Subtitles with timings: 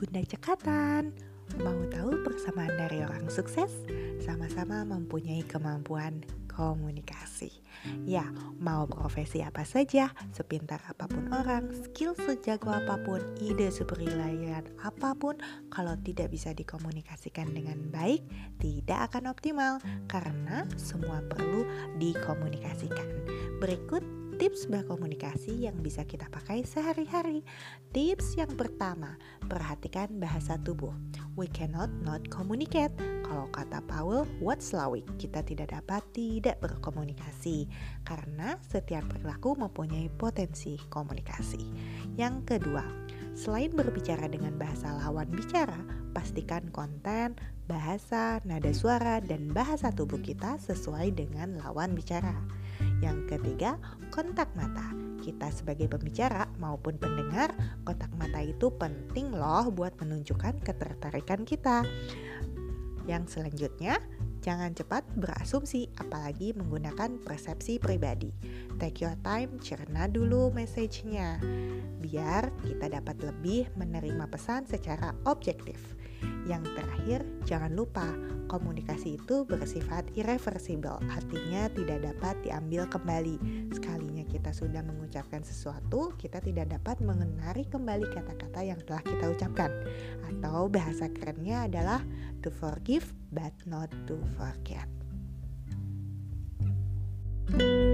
[0.00, 1.12] pendekatan.
[1.60, 3.68] Mau tahu persamaan dari orang sukses?
[4.24, 7.50] Sama-sama mempunyai kemampuan komunikasi.
[8.04, 8.28] Ya,
[8.60, 15.16] mau profesi apa saja, sepintar apa pun orang, skill sejago apa pun, ide sebrilian apa
[15.16, 15.40] pun,
[15.72, 18.20] kalau tidak bisa dikomunikasikan dengan baik,
[18.60, 19.80] tidak akan optimal
[20.12, 21.64] karena semua perlu
[21.96, 23.08] dikomunikasikan.
[23.56, 27.44] Berikut tips berkomunikasi yang bisa kita pakai sehari-hari.
[27.92, 29.20] Tips yang pertama,
[29.52, 30.96] perhatikan bahasa tubuh.
[31.36, 32.96] We cannot not communicate.
[33.20, 37.68] Kalau kata Paul Watzlawick, kita tidak dapat tidak berkomunikasi
[38.08, 41.60] karena setiap perilaku mempunyai potensi komunikasi.
[42.16, 42.88] Yang kedua,
[43.36, 45.84] selain berbicara dengan bahasa lawan bicara,
[46.16, 47.36] pastikan konten,
[47.68, 52.40] bahasa, nada suara, dan bahasa tubuh kita sesuai dengan lawan bicara.
[53.00, 53.80] Yang ketiga,
[54.12, 54.92] kontak mata.
[55.20, 57.52] Kita sebagai pembicara maupun pendengar,
[57.84, 61.84] kontak mata itu penting loh buat menunjukkan ketertarikan kita.
[63.08, 64.00] Yang selanjutnya,
[64.40, 68.32] jangan cepat berasumsi apalagi menggunakan persepsi pribadi.
[68.80, 71.40] Take your time, cerna dulu message-nya.
[72.00, 75.80] Biar kita dapat lebih menerima pesan secara objektif.
[76.48, 78.08] Yang terakhir, jangan lupa
[78.50, 83.36] komunikasi itu bersifat irreversible, artinya tidak dapat diambil kembali.
[83.70, 84.19] Sekalinya
[84.50, 89.70] kita sudah mengucapkan sesuatu, kita tidak dapat mengenari kembali kata-kata yang telah kita ucapkan.
[90.26, 92.02] Atau bahasa kerennya adalah
[92.42, 94.90] to forgive but not to forget.
[97.50, 97.89] thank you